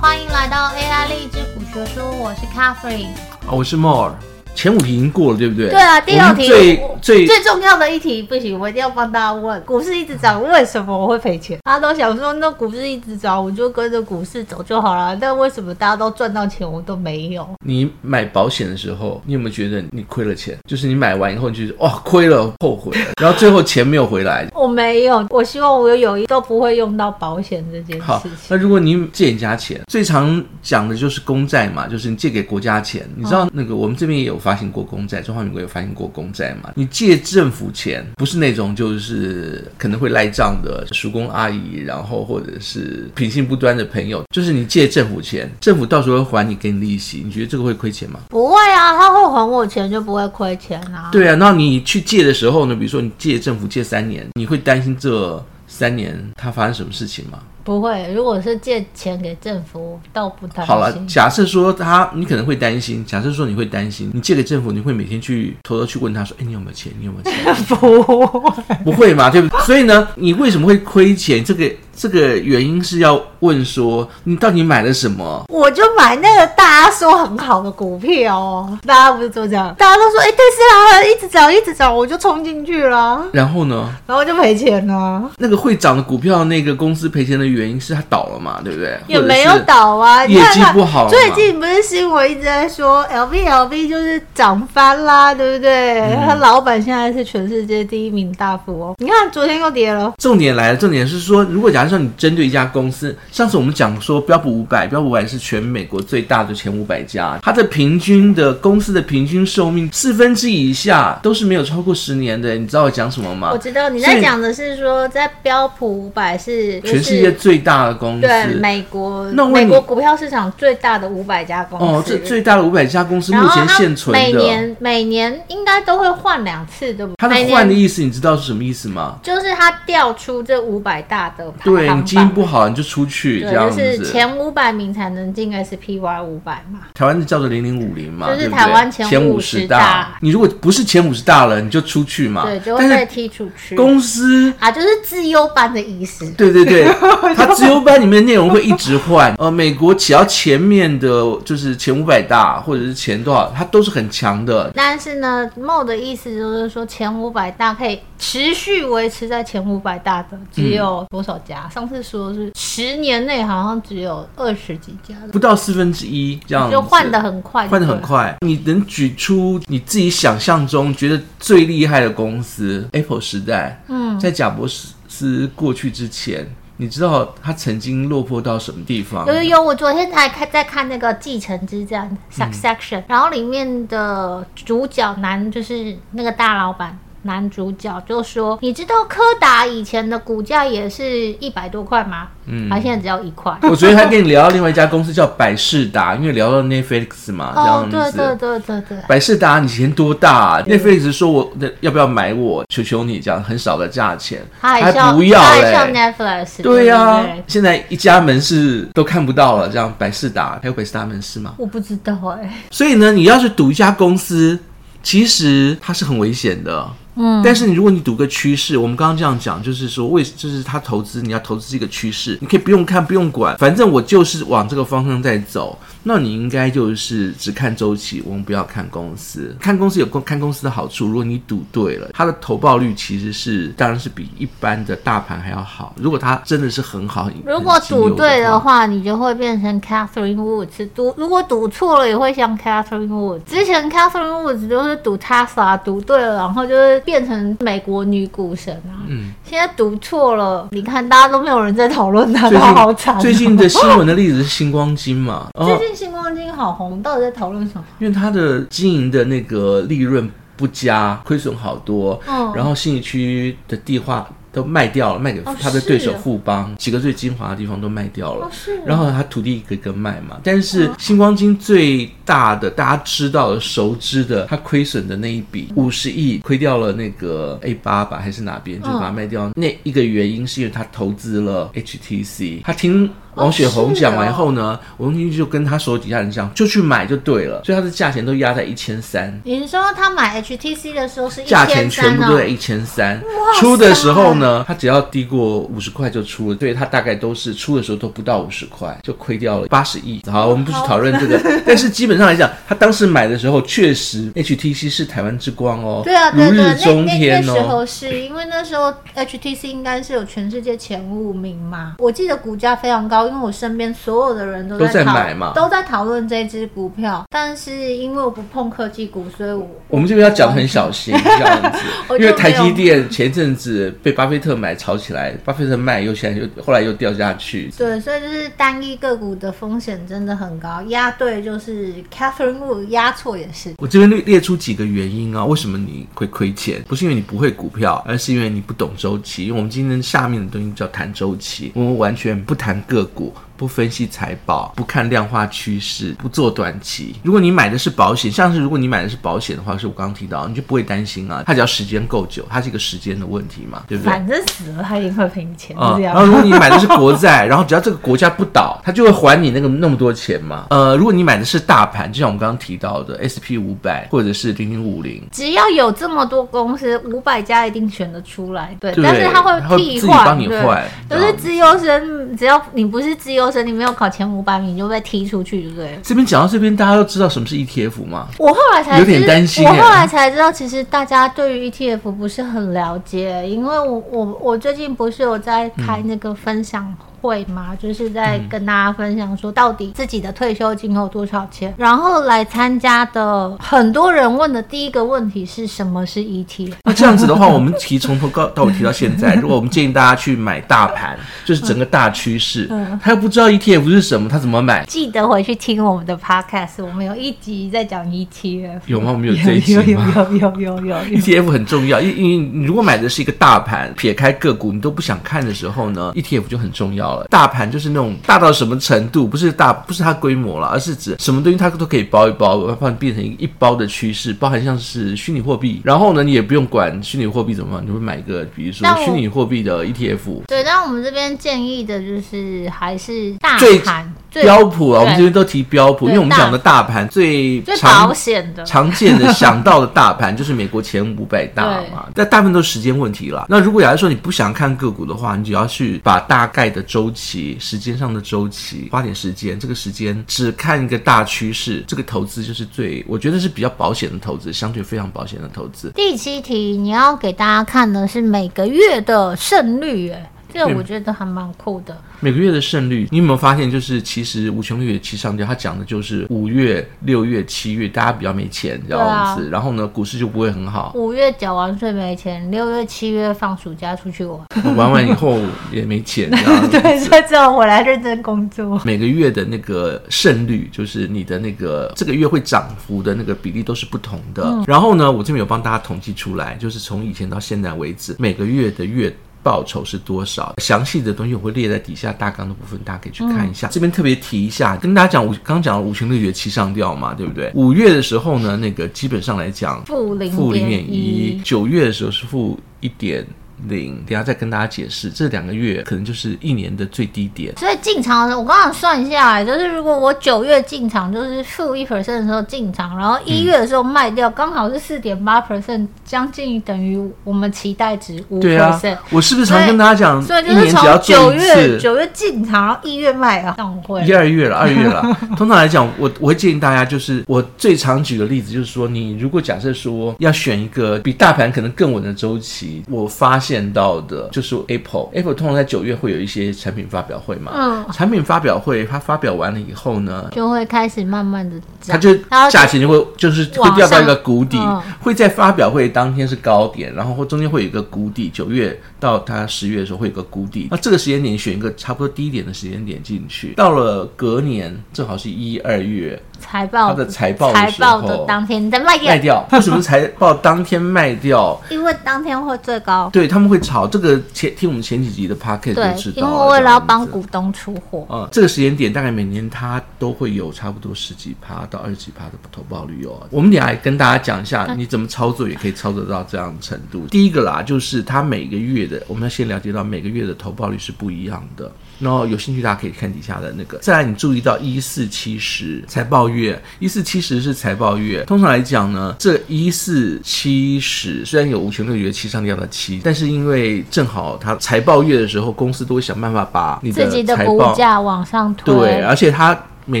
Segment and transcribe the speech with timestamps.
[0.00, 3.14] 欢迎来到 AI 励志古学说，我是 Catherine，
[3.46, 4.12] 我是 More。
[4.54, 5.68] 前五题已经过了，对不对？
[5.68, 11.58] 对啊，第六题最最最重要的一题不行，我一定要帮大家问：股市一直涨，为什么我会赔钱？
[11.64, 15.16] 大家都想说，那股市一直涨，我就跟着股市走就好了。
[15.16, 17.46] 但为什么大家都赚到钱，我都没有？
[17.64, 20.56] 你买保险的时候，你有没有觉得你亏了钱？
[20.68, 24.48] 就是你买完以后，你就觉得哇，亏了，后悔了，然后最后钱没有回来。
[24.54, 28.00] 我没有，我希望我有一都不会用到保险这件事情。
[28.02, 33.08] 好，那如果你借人家钱，最常讲的就是公债嘛，就是你借给国家钱。
[33.16, 36.70] 你知道那个我们这边也有发行过公债，中华民国有发行过公债嘛？
[36.74, 48.20] 你借政府钱，不是那种就是可能会赖账的叔公阿姨，然后或者是品性不端的朋友，就是你借政府钱，政府到时候会还你给你利息，你觉得这个会亏钱吗？
[48.28, 51.08] 不会啊，他会还我钱就不会亏钱啊。
[51.10, 52.76] 对啊，那你去借的时候呢？
[52.76, 57.38] 比如说你借政府借三年，你会担心这三年他发生什么事情吗？
[57.64, 60.66] 不会，如果是借钱给政府，倒不担心。
[60.66, 63.02] 好了，假设说他，你可能会担心。
[63.06, 66.92] 假设说你会担心，你借给政府，你会每天去偷偷去问他说：“哎，你有没有钱？
[67.00, 69.30] 你有没有钱？” 不会，不会嘛？
[69.30, 69.60] 对不对？
[69.60, 71.42] 所以呢，你为什么会亏钱？
[71.42, 75.44] 这个这个原因是要问说，你到底买了什么？
[75.48, 79.74] 我就买那个大家说很好的股票哦，大家不是都这样？
[79.78, 83.90] 大家都说：“哎，特斯拉一直涨，一直涨，我就冲进去了。”然后呢？
[84.06, 85.30] 然后就赔钱了。
[85.38, 87.53] 那个会涨的股票，那个公司赔钱的。
[87.54, 88.98] 原因是它倒了嘛，对不对？
[89.06, 91.08] 也没有倒啊，业绩不好。
[91.08, 96.00] 最近不是新闻一直在说 LV LV 就是涨翻啦，对不对？
[96.26, 98.94] 他、嗯、老板现在是全世界第一名大富翁。
[98.98, 100.12] 你看昨天又跌了。
[100.18, 112.54] 重点来了，重点是说，如果假设说你针对一家公司，上次我们讲说标普五百，标普五百是全美国最大的前五百家，它的平均的公司的平均寿命四分之一以下都是没有超过十年的。
[112.54, 113.50] 你知道我讲什么吗？
[113.52, 117.34] 我知道你在讲的是说，在标普五百是全世界。
[117.44, 127.16] 最大的公司，对美国，那美国股票市场最大的五百家公司，哦，这最大的五百家公司目前现存的，每年每年应该都会换两次，对不对？
[127.18, 129.18] 它的换的意思，你知道是什么意思吗？
[129.22, 136.80] 就是它调出这五百大的排行榜，对，你基因不好你就出去，这样子，就是前五百名才能进 SPY 五百嘛。
[136.94, 140.16] 台湾的叫做零零五零嘛，就是台湾前五十大。
[140.22, 143.76] 你如果不是前五十大了，你就出去嘛，对，就会被踢出去。
[143.76, 146.30] 公司啊，就是自优班的意思。
[146.38, 146.88] 对对对。
[147.34, 151.08] 它资优班里面内容会一直换，呃，美国只要前面的
[151.44, 154.70] 就是前五百大或者是前多少，它都是很强的。
[154.74, 161.62] 但是呢，Mo 的意思就是说，前五百大可以持续维持在前五百大的只有多少家？
[161.66, 168.36] 嗯、上次说是十年内好像只有二十几家，不到四分之一这样，就换的很快，换的很快。
[168.40, 174.66] 你能举出你自己想象中觉得最厉害的公司？Apple 时代，嗯，在贾伯
[175.08, 176.46] 斯过去之前。
[176.76, 179.26] 你知道他曾经落魄到什么地方？
[179.26, 186.98] 有有有，我昨天才看在看那个《继承之战》Succession，嗯，然后里面的主角男就是那个大老板。
[187.24, 192.28] 男主角就说：“你知道柯达以前的股价也是一百多块吗？
[192.46, 193.56] 嗯，他现在只要一块。
[193.64, 197.96] 我昨天还跟你聊到另外一家公司叫百事达， 因为聊到 Netflix 嘛，这样子。
[197.96, 198.98] 哦，对对对对对。
[199.08, 202.64] 百视达以前多大啊？Netflix 说我的要不要买我？
[202.68, 205.72] 求求你，这样很少的价钱，他还，还不要嘞。
[205.72, 206.62] 像 Netflix。
[206.62, 211.54] 对呀，啊，现在一家门市都看不到了，这样百事达还有百事达门市吗？
[211.56, 212.52] 我不知道哎，欸。
[212.70, 214.58] 所以呢，你要是赌一家公司，
[215.02, 216.86] 其实它是很危险的。
[217.16, 225.78] 嗯，但是你如果你赌个趋势，我们刚刚这样讲，就是说为就是他投资，你要投资这个趋势，你可以不用看不用管，反正我就是往这个方向在走。
[226.06, 229.56] 那你应该就是只看周期，我们不要看公司。
[229.58, 235.94] 看公司有公看公司的好处，如果你赌对了，它的投报率其实是当然是比一般的大盘还要好。
[235.96, 240.86] 如果它真的是很好，如果赌对的话，你就会变成 Catherine Woods。
[240.94, 243.44] 赌如果赌错了，也会像 Catherine Woods。
[243.44, 247.02] 之前 Catherine Woods 就是赌 Tesla，赌对了，然后就是。
[247.04, 249.04] 变成美国女股神啊！
[249.06, 253.18] 嗯，现在读错了，你看大家都没有人在讨论他，他好惨。
[253.20, 255.48] 最近的新闻的例子是星光金嘛？
[255.64, 257.84] 最近星光金好红，到底在讨论什么？
[257.98, 262.20] 因为它的经营的那个利润不佳，亏损好多。
[262.26, 264.26] 嗯，然后信义区的地化。
[264.54, 268.46] 都卖掉了，卖给他的对手富邦，哦、几个最精华的地方都卖掉了。
[268.46, 268.50] 哦、
[268.86, 270.40] 然后他土地一个一个卖嘛。
[270.44, 279.42] 但是星光金最大的，大家知道的、熟知的，他亏损的那一笔五十亿，亏掉了那个 A 八吧，还是哪边，就把它卖掉。
[279.42, 283.10] 哦、那一个原因是因为他投资了 HTC，他听。
[283.36, 287.62] 王雪红讲完以后呢，王文君就跟他手底下人讲，就去买就对了。
[287.64, 289.40] 所以他的价钱都压在一千三。
[289.44, 293.20] 你是说他买 HTC 的时候是价钱全部都在一千三，
[293.58, 296.54] 出的时候呢，他只要低过五十块就出了。
[296.56, 300.22] 对他大概都是出的时候都不到五十块，就亏掉了八十亿。
[300.30, 306.02] 好，我们不去讨论这个， 但是基本上来讲，他当时买的时候确实 HTC 是台湾之光哦。
[306.04, 307.52] 对啊，对对，如日中天哦。
[307.54, 317.24] 那时候是因为那时候 HTC 应该是有全世界前五名嘛，我记得股价非常高，因为我身边所有的人都在，都在买嘛，都在讨论这只股票。
[317.30, 321.78] 但是因为我不碰科技股，所以我我们这边要讲得很小心 这样子，
[322.18, 327.70] 因为台积电前阵子被巴菲特买炒起来，巴菲特卖又现在又后来又掉下去。
[327.76, 333.74] 对，所以就是单一个股的风险真的很高，压对就是 Catherine Wood，押错也是。
[333.78, 336.82] 我这边列列出几个原因啊，为什么你会亏钱？
[336.88, 339.46] 不是因为你不会股票，而是因为你不懂周期。
[339.46, 343.13] 因为我们今天下面的东西叫谈周期，我们完全不谈个股。
[343.14, 347.14] 股.不分析财报，不看量化趋势，不做短期。
[347.22, 351.42] 如果你买的是保险，像是如果你买的是保险的话，是我刚刚提到，你就不会担心啊。
[351.46, 354.10] 它只要时间够久，它是一个时间的问题嘛，对不对？
[354.10, 355.76] 反正死了，它一定会赔你钱。
[355.76, 360.66] 啊、嗯，然后如果你买的是国债， 然后只要这个国家不倒，它就会还你那个那么多钱嘛。
[360.70, 368.76] 呃，如果你买的是大盘，就像我们刚刚提到的 SP 五百或者是零零五零，只要有这么多公司，五百家一定选得出来。
[368.80, 370.82] 对，对但是它会替换，帮你换。
[371.08, 374.24] 都是资优生，只要你不是资优生，你没有考前。
[374.24, 376.00] 五百米就被踢出去，对不对？
[376.02, 378.28] 这边讲到这边，大家都知道什么是 ETF 吗？
[378.38, 379.64] 我后来才有点担心。
[379.64, 386.84] 我后来才知道，其实大家对于 ETF 不是很了解，因为我我我最近不是有在开那个分享。
[386.84, 387.74] 嗯会吗？
[387.80, 391.72] 就是在跟大家分享说，到底自己的退休金有多少钱？
[391.78, 396.74] 然后来参加的很多人问的第一个问题是什么是 ETF？
[396.82, 404.84] 那这样子的话，我们提从头到到尾提到现在，如果我们建议大家去买大盘，就是整个大趋势，他又不知道 ETF 是什么，他怎么买？
[404.84, 408.80] 记得回去听我们的 Podcast，我们有一集在讲 ETF。
[408.84, 409.12] 有吗？
[409.12, 410.04] 我们有这一集吗？
[410.28, 410.96] 有有有有有有。
[411.16, 417.13] ETF 很重要，因因为你如果买的是一个大盘，撇开个股你都不想看的时候呢，ETF 就很重要。
[417.30, 425.80] 大盘就是那种大到什么程度，不是大，不是它规模了，而是指什么东西它都可以包一包，把它变成一包的趋势，包含像是虚拟货币。
[425.84, 430.44] 然后呢，你也不用管虚拟货币怎么样，你会买一个，比如说虚拟货币的 ETF。
[430.46, 434.12] 对，但我们这边建议的就是还是大盘。
[434.42, 442.08] 标普啊，我们这边都提标普，因为我们讲的大盘最最保险的、常见的想到的大盘 就是美国前五百大嘛。
[442.12, 443.46] 但大部分都是时间问题了。
[443.48, 455.90] 那如果假如说你不想看个股的话，你只要去把大概的周周期、时间上的周期花点时间，这个时间只看一个大趋势，这个投资就是最，我觉得是比较保险的投资，相对非常保险的投资。
[455.94, 460.30] 第七题，你要给大家看的是每个月的胜率，哎。
[460.54, 461.96] 这个我觉得还蛮酷的。
[462.20, 463.68] 每个月的胜率，你有没有发现？
[463.68, 469.46] 就是其实五穷六月七上吊，他讲的就是五月、六月、七月，大家比较没钱这样子。
[469.46, 470.92] 啊、然后呢，股市就不会很好。
[470.94, 475.40] 五月缴完税没钱，六月、七月放暑假出去玩，玩完以后
[475.72, 476.30] 也没钱。
[476.70, 478.80] 对，所以只好回来认真工作。
[478.84, 484.44] 每个月的那个胜率，就是你的那个这个月会涨幅的那个比例都是不同的。
[484.44, 489.12] 嗯、然后呢，我这边有帮大家统计出来，就是从以前到现在为止，每个月的月。
[489.44, 490.54] 报酬是多少？
[490.58, 493.68] 详细的东西我会列在底下大纲的部分，大家可以去看一下。
[493.68, 497.52] 嗯、这边特别提一下，跟大家讲，我刚讲了五行六绝七上吊嘛，对不对？
[497.54, 503.24] 五月的时候呢，那个基本上来讲，负零负零点一；九月的时候是负一点。
[503.68, 507.56] 零，等下再跟大家解释，这两个月可能就是一年的最低点。
[507.56, 518.42] 所以进场的时候，我刚刚算下来，就是如果我九月进场，就是负一 percent 的时候进场，然后一月的时候卖掉，刚、嗯、好是四点八 percent，将近等于我们期待值五 percent。
[518.42, 518.80] 对啊，
[519.10, 524.04] 我是不是常跟大家讲，所以就是从九月九月进场，然后一月卖啊，这样会。
[524.04, 525.02] 一二月了，二月了。
[525.36, 533.54] 通常来讲，我我会建议大家，就是我最常举的例子，就是说，你如果假设说要选一个比大盘可能更稳的周期，我发现。
[533.54, 542.12] 见到的就是 Apple，Apple 通常在九月会有一些产品发表会嘛，嗯，产品发表会它发表完了以后呢，就会开始慢慢的，它就
[542.50, 556.20] 价钱就会就是会掉到一个谷底，嗯、会在发表会当天是高点，然后中间会有一个谷底，九月到它十月的时候会有一个谷底，那这个时间点选一个差不多低点的时间点进去，到了隔年正好是一二月。
[556.40, 559.48] 财报它的财报财报的当天再卖掉，卖掉。
[559.52, 561.60] 为什么财报当天卖掉？
[561.70, 563.10] 因为当天会最高。
[563.12, 568.06] 对，他们会炒这个前听我们前几集的 podcast 对就知道，因为为了要帮股东出货。
[568.10, 573.26] 嗯，这个时间点大概每年它都会有差不多十几趴到二十几趴的投报率哦。
[573.30, 577.06] 我们等下跟大家讲一下，你怎么操作也可以操作到这样的程度。
[577.08, 581.70] 第一个啦，就是它每个月的，我们要先了解到每个月的投报率是不一样的。
[582.00, 583.78] 然后有兴趣大家可以看底下的那个。
[583.78, 588.24] 再来，你注意到一四七十财报月，一四七十是财报月。
[588.24, 598.74] 通常来讲呢，这一四七十虽然有五穷六绝七上吊的七，但是因为正好它财报月的时候，公司都会想办法把你的自己的股价往上推。
[598.74, 599.58] 对，而且它。
[599.86, 600.00] 每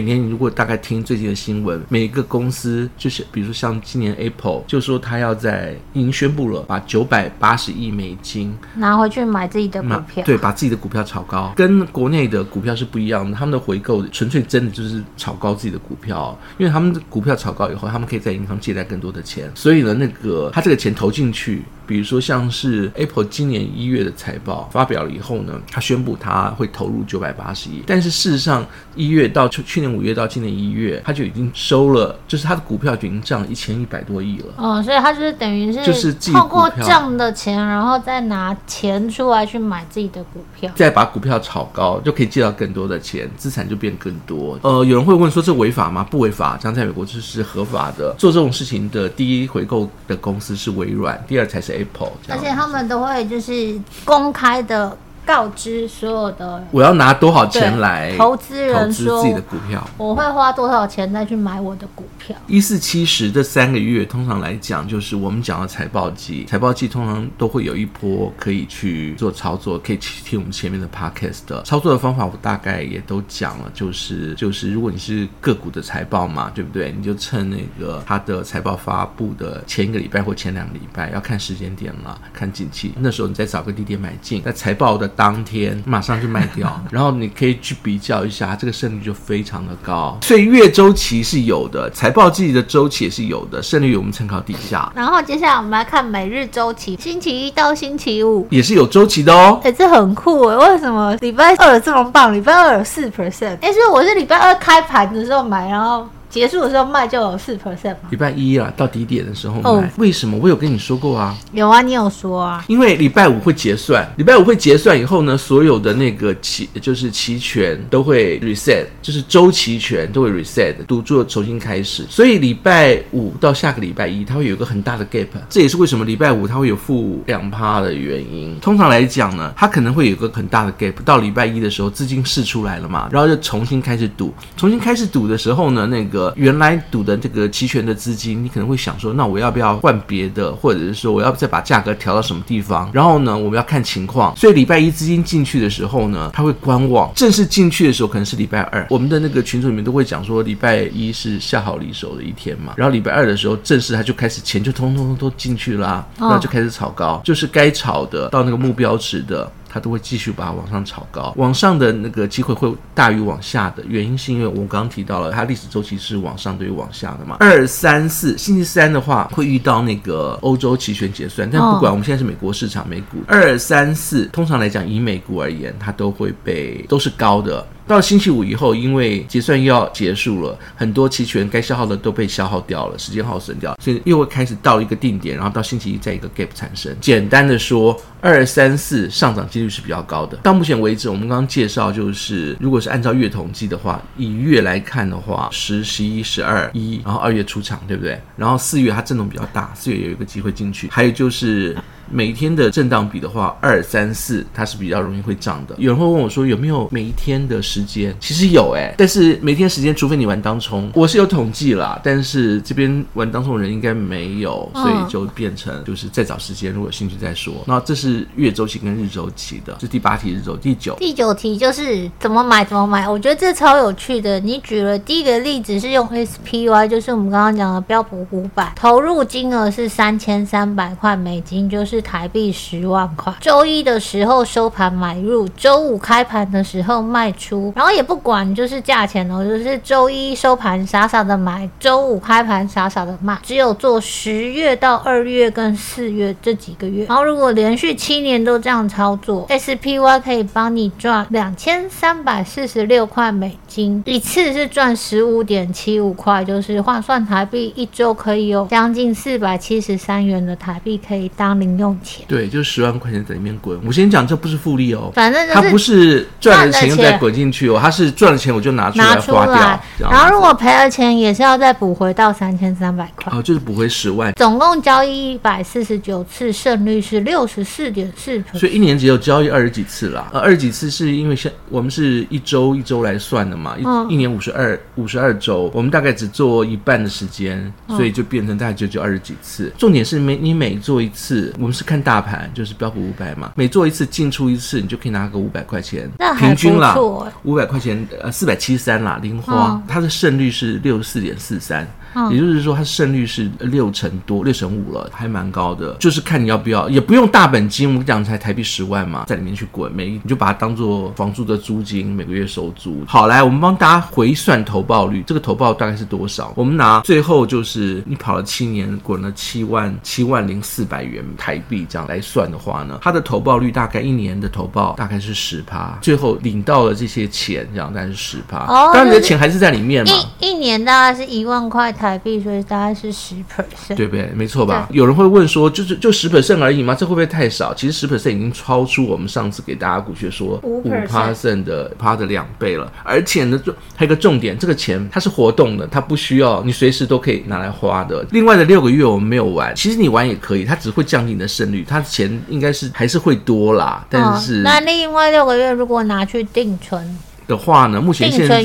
[0.00, 13.36] 年你如果大概听最近的新闻，每一个公司就是，比如说像今年 Apple 就说他要在已经宣布了，把九百八十亿美金拿回去买自己的股票，对，把自己的股票炒高，跟国内的股票是不一样的。
[13.36, 21.62] 他们的回购纯粹真的就是炒高自己的股票，因为他们的股票炒高以后，他们可以在银行借贷更多的钱，所以呢，那个他这个钱投进去。
[21.86, 34.46] 比如说，像是 Apple 今年一月的财报发表了以后呢，他宣布他会投入九百八十亿，但是事实上一月到去去年五月到今年一月，他就已经收了，就是他的股票就已经涨了一千一百多亿了。
[34.56, 44.56] 嗯，所以他就是等于是就是透过涨的钱，然后再拿钱出来去买自己的股票，再把股票炒高，就可以借到更多的钱，资产就变更多。
[44.62, 46.06] 呃，有人会问说，这违法吗？
[46.08, 48.14] 不违法，这样在美国这是合法的。
[48.16, 51.74] 做这种事情的第一回购的公司是微软，第二才是。
[51.74, 54.96] Apple，而且他们都会就是公开的。
[55.24, 62.36] 告知所有的，我要拿多少钱来投资人说自己的股票，我会花多少钱再去买我的股票。
[62.46, 76.92] 一四七十这三个月，通常来讲就是我们讲的财报季，财报季通常都会有一波可以去做操作，可以去听我们前面的 podcast 的操作的方法，我大概也都讲了，就是就是如果你是个股的财报嘛，对不对？
[76.94, 85.10] 你就趁那个它的财报发布的前一个礼拜或前两个礼拜，要看时间点了，看景气，那时候你再找个低点买进，那财报的。
[85.16, 90.18] 当天马上就卖掉， 然后你可以去比较一下，这个胜率就非常的高。
[90.22, 94.92] 所以月周期是有的，财报季的周期也是有的，胜率我们参考底下。
[94.94, 99.60] 然后接下来我们来看每日周期，星期一到星期五也是有周期的哦。
[99.62, 102.32] 哎，这很酷哎，为什么礼拜二这么棒？
[102.32, 103.58] 礼拜二有四 percent？
[103.60, 106.06] 哎，是我是礼拜二开盘的时候买，然后。
[106.34, 108.08] 结束的时候卖就有四 percent 嘛。
[108.10, 109.70] 礼拜一啊，到底点的时候卖。
[109.70, 109.84] Oh.
[109.98, 110.36] 为什么？
[110.42, 111.32] 我有跟你说过啊。
[111.52, 112.64] 有啊，你有说啊。
[112.66, 122.04] 因为礼拜五会结算，礼拜五会结算以后呢，所有的那个期就是期权都会 reset，就是周期权都会 reset，赌注重新开始。
[122.10, 125.28] 所以礼拜五到下个礼拜一，它会有一个很大的 gap。
[125.48, 128.58] 这也是为什么礼拜五它会有负两趴的原因。
[128.58, 130.94] 通常来讲呢，它可能会有一个很大的 gap。
[131.04, 134.34] 到礼拜一的时候，资金释出来了嘛，然后就重新开始赌。
[134.56, 136.23] 重新开始赌的时候呢，那个。
[136.36, 142.90] 原来赌的这个期权的资金，你可能会想说，那我要不要换别的，或者是说我要再把价格调到什么地方？
[142.92, 144.36] 然后呢，我们要看情况。
[144.36, 147.12] 所以礼拜一资金进去的时候呢，他会观望。
[147.14, 148.86] 正式进去的时候可能是礼拜二。
[148.90, 152.74] 我们的那个群组里面都会讲说，礼拜一是下好离手的一天嘛。
[152.76, 159.50] 然后礼拜二的时候，正式他就开始钱就通通都进去了啊，那就开始炒高，就是该炒的到那个目标值的。
[159.74, 167.38] 它都会继续把它往上炒高，往上的那个机会会大于往下的原因，是因为我刚刚提到了，它历史周期是往上对于往下的嘛。
[167.40, 177.66] 二三四星期三的话会遇到那个欧洲期权结算，但不管我们现在是美国市场美股，二三四通常来讲以美股而言，它都会被都是高的。
[177.86, 186.94] 到星期五以后，因为结算又要结束了，很多期权该消耗的都被消耗掉了，时间耗损掉，所以又会开始到一个定点，然后到星期一再一个 gap 产生。
[187.00, 190.36] 简单的说，二三四上涨几率是比较高的。
[190.38, 198.18] 到目前为止，我们刚刚介绍就是，如果是按照月统计的话，以月来看的话，十、十一、十二、一，然后二月出场，对不对？
[198.36, 201.76] 然后四月它震动比较大，四月有一个机会进去，还有就是。
[202.10, 205.74] 每一天的震荡比的话，二三四它是比较容易会涨的。
[205.78, 208.14] 有人会问我说，有没有每一天的时间？
[208.20, 212.00] 其实有哎，但是每天时间，除非你玩当冲，我是有统计啦。
[212.04, 217.54] 但是这边玩当冲的人应该没有，所以就变成就是再找时间，如果有兴趣再说。
[217.66, 220.94] 那这是月周期跟日周期的，这第八题日周第九。
[220.96, 224.38] 第九题就是怎么买怎么买，我觉得这超有趣的。
[224.40, 231.93] 你举了第一个例子是用 SPY，就是我们刚刚讲的标普五百，投入金额是三千三百块美金，就是。
[231.94, 233.32] 是台币十万块。
[233.40, 247.04] 周一的时候收盘买入，周五开盘的时候卖出，然后也不管就是价钱哦，就是周一收盘傻傻的买，周五开盘傻傻的卖，只有做十月到二月跟四月这几个月。
[247.06, 261.83] 然后如果连续七年都这样操作，SPY 可以帮你赚两千三百四十六块美金，一次是赚十五点七五块，就是换算台币一周可以有将近四百七十三元的台币可以当零用。
[261.84, 262.24] 用钱。
[262.26, 263.78] 对，就是十万块钱在里面滚。
[263.86, 269.80] 我先讲，这不是复利哦，反正他不是赚了钱又再滚进去哦，他是赚了钱我就拿出来花掉。
[270.10, 273.32] 然后如果赔了钱也是要再补回到三千三百块。
[273.36, 274.32] 哦，就是补回十万。
[274.34, 278.42] 总共交易一百四十九次，胜率是六十四点四。
[278.54, 280.30] 所以一年只有交易二十几次啦。
[280.32, 289.72] 呃，二十几次是因为像我们是一周一周来算的嘛，一一年五十二五十二周，我们大概只做一半的时间，所以就变成大概就就二十几次。
[289.76, 296.96] 重点是每你每做一次，我们是看大盘，就是标普五百嘛，每做一次进出一次，你就可以拿个五百块钱，平均啦，
[297.42, 301.86] 五百块钱呃四百七十三啦，零花，它的胜率是六十四点四三。
[302.30, 305.94] 也就是说，它胜率是六成多，六成五了，还蛮高的。
[305.94, 313.02] 就是看你要不要，也不用大本金，我们讲才台币十万嘛，在里面去滚，每你就把它当做房租的租金，每个月收租。
[313.06, 316.52] 好，来，我们帮大家回算投报率，这个投报大概是多少？
[316.56, 328.58] 我们拿最后就是你跑了七年，滚了七万七万零四百元台币这样来算的话呢，它的投报率大概一年的投报大概是十趴，最后领到了这些钱，这样大概是十趴。
[328.66, 330.12] 哦，当然你的钱还是在里面嘛。
[330.38, 332.03] 一一年大概是一万块台。
[332.04, 334.30] 台币，所以大概是十 percent，对不对？
[334.34, 334.86] 没错吧？
[334.90, 336.94] 有人会问说，就是就十 percent 而已吗？
[336.94, 337.72] 这会不会太少？
[337.72, 342.92] 其实十 percent 已经超出我们上次给大家股学说五 percent 的趴的两倍了。
[343.02, 343.58] 而且呢，
[343.96, 348.22] 还有一个重点，这个钱它是活动的，它不需要你随时都可以拿来花的。
[348.32, 354.04] 另外的六个月我们没有玩，其实你玩也可以，它只会降低你的胜率，它的钱应该是还是会多啦。
[354.10, 357.18] 但是、哦、那另外六个月如果拿去定存？
[357.46, 358.62] 的话呢，目前现在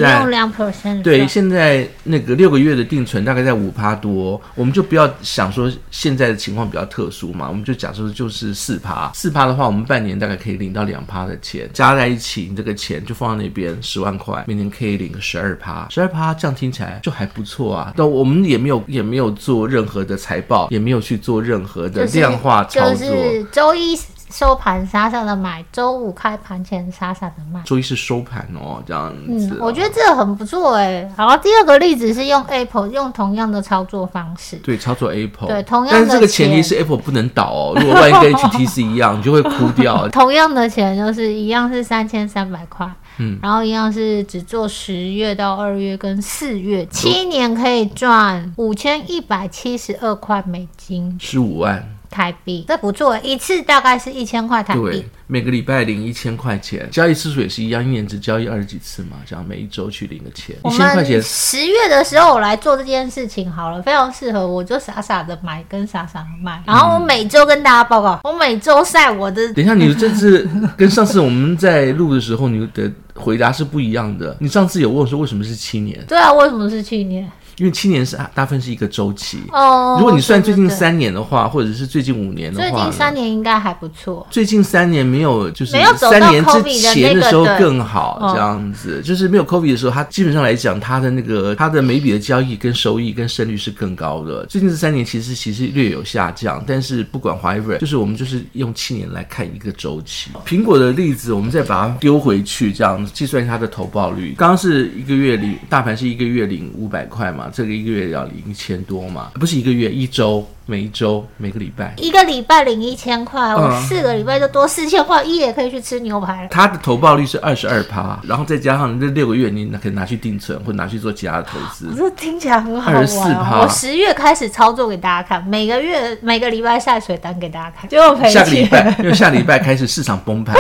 [1.03, 17.93] 对现在那个六个月的定存大概在五趴多，我们就不要想说现在的情况比较特殊嘛，我们就假设就是四趴，四趴的话，我们半年大概可以领到两趴的钱，加在一起，你这个钱就放在那边十万块，每年可以领个十二趴，十二趴这样听起来就还不错啊。
[17.95, 23.97] 但我们也没有也没有做任何的财报，也没有去做任何的量化操作，就是周一。
[24.29, 27.61] 收盘傻傻的买，周五开盘前傻傻的卖。
[27.65, 29.57] 周一是收盘哦，这样子、哦。
[29.57, 31.11] 嗯，我觉得这个很不错哎。
[31.17, 34.55] 好，第二个例子是用 Apple 用同样的操作方式。
[34.57, 35.47] 对，操作 Apple。
[35.47, 35.99] 对，同样的。
[35.99, 40.07] 但是这个前提是 Apple 不能倒哦， 如果万一跟 HTC 一样，你就会哭掉。
[40.09, 51.83] 同样的钱就是一样是三千三百块，嗯，然后一样是只做十月到二月跟四月，七年可以赚五千一百七十二块美金，十五万。
[52.09, 55.05] 台币，这不错，一次大概是一千块台币。
[55.29, 61.21] 对，每个礼拜领一千块钱，交易次数也是一样，一年只交易二十几次嘛，这样每一周去领个钱，一千块钱。
[61.21, 69.41] 十月的时候我来做这件事情好了，非常适合，我就傻傻的买跟傻傻的卖，然后我每周跟大家报告，嗯、我每周晒我的。
[69.53, 74.35] 等一下，你这次 跟上次我们在录的时候，你的回答是不一样的。
[74.39, 76.03] 你上次有问我说为什么是七年？
[76.07, 77.29] 对啊，为什么是七年？
[77.57, 79.97] 因为七年是大部分是一个周期哦。
[79.99, 84.25] 如果你算最近三年的话，或者是最近五年的话，最近三年应该还不错。
[84.31, 86.61] 最近三年没有，就是三年之
[86.93, 94.45] 前的时候更好，这样子就是没有 COVID 的时候，它基本上来讲，它的那个它的每笔的交易跟收益跟胜率是更高的。
[94.45, 100.31] 最近这三年其实其实略有下降，但是不管 whatever，就是我们就是用七年来看一个周期。
[100.45, 104.35] 苹果的例子，我们再把它丢回去，这样计算一下它的投报率。
[104.37, 107.49] 刚刚是一个月领大盘是一个月领五百块嘛？
[107.53, 109.31] 这个一个月要领一千多嘛？
[109.35, 110.47] 不是一个月，一周。
[110.69, 116.47] 每一周每个礼拜，一个礼拜领一千块，我四个礼拜就多四千块，一也可以去吃牛排了。
[116.51, 121.91] 它的投报率是二十二趴，然后再加上这六个月，你可以拿去定存或拿去做其他的投资。
[121.97, 123.01] 这听起来很好玩。
[123.01, 128.31] 二十四趴，我十月开始操作给大家看，每个月每个礼拜下水单给大家看，结果赔钱。
[128.31, 130.55] 下个礼拜，因为下礼拜开始市场崩盘，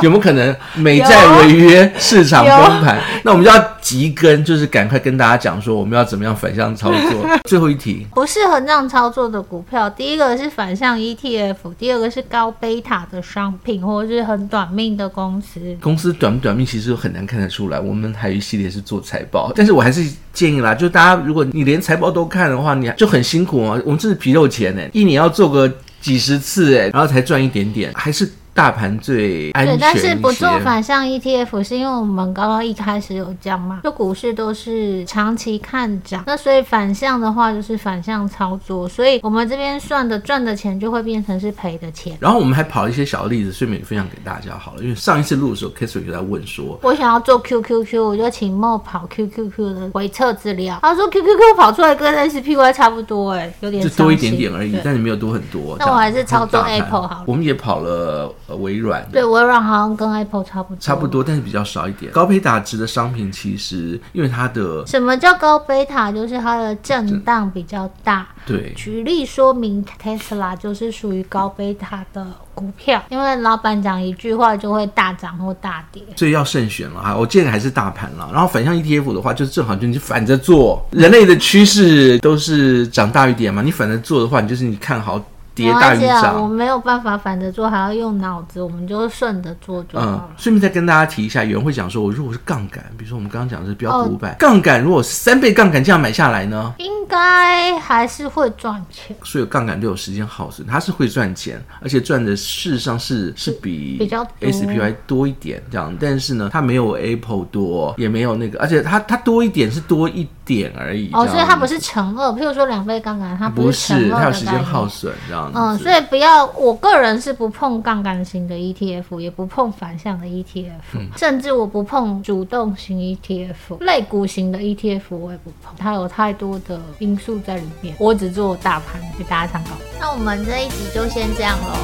[0.00, 2.98] 有没有可能美债违约， 市场崩盘？
[3.22, 7.28] 那我们就要急跟，就是赶快跟大家讲说，我们要怎么样反向操作。
[7.46, 15.60] 最后一题，不适合这样操作的股票，第一个是反向 ETF，第二个是高贝塔的商品，或者是很短命的公司。
[15.82, 17.78] 公司短不短命，其实很难看得出来。
[17.78, 23.78] 我们还有一系列是做财报，但是我还是建议啦，就大家如果你连财报都看的话，你就很辛苦啊。
[23.84, 25.70] 我们这是皮肉钱呢，一年要做个
[26.00, 28.26] 几十次哎，然后才赚一点点，还是。
[28.54, 42.16] 大盘最安全，对，但是不做反向 ETF 是因为我们刚刚一开始有讲嘛，就股市都是长期看涨，那所以反向的话就是反向操作，所以我们这边算的赚的钱就会变成是赔的钱。
[42.20, 55.76] 然后我们还跑了一些小例子，顺便分享给大家好了，因为上一次录的时候，Kissy 就在问说，我想要做 QQQ，我就请 Mo 跑 QQQ 的回测资料，他说 QQQ 跑出来跟 SPY 差不多，哎，有点就多一点点而已，但是没有多很多。
[55.76, 58.32] 那我还是操作 Apple 好了，我们也跑了。
[58.46, 59.06] 呃微软。
[59.10, 62.12] 对，微软好像跟 Apple 差不多，差不多，但是比较少一点。
[62.12, 66.12] 高贝塔值的商品其实因为它的什么叫高贝塔？
[66.12, 68.26] 就是它的震荡比较大。
[68.46, 77.16] 对，举例说明，Tesla 就是属于高贝塔的股票，因为老板讲一句话就会大涨或大跌，所以要慎选了哈。
[77.16, 85.18] 我建议还是大盘了，然后反向 ETF 的话，就是正好就你反着做，人类的趋势都是涨大于跌嘛，你反着做的话，你就是你看好。
[85.54, 90.28] 跌大于涨，啊，我没有办法反着做，还要用脑子，我们就顺着做就好了。
[90.28, 99.16] 嗯，顺便再跟大家提一下，有人会讲说，我如果是杠杆，比如说我们刚刚讲的是标普五百，杠杆如果是三倍杠杆这样买下来呢，应该还是会赚钱。
[99.22, 111.10] 所有杠杆都有时间耗损，它是会赚钱，而且赚的事实上是是比比较 SPY 多一点这样，但是呢，它没有 Apple 多，也没有那个，而且它它多一点是多一点而已。
[111.12, 115.58] 哦，所以它不是乘二，譬如说两倍�杠杆，它不是，乘二它有时间耗损这样子。
[115.58, 129.70] 嗯，所以不要，我个人是不碰杠杆型的 ETF，也不碰反向的 ETF，、嗯、甚至我不碰主动型 ETF，类股型的 ETF 我也不碰，它有太多的因素在里面，我只做大盘给大家参考。
[129.98, 131.74] 那我们这一集就先这样喽，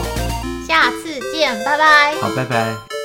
[0.66, 2.14] 下次见，拜拜。
[2.20, 2.99] 好，拜拜。